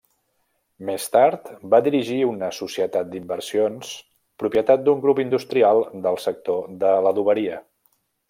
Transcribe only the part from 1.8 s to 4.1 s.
dirigir una societat d'inversions